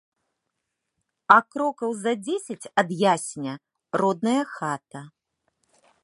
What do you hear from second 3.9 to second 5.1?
родная хата.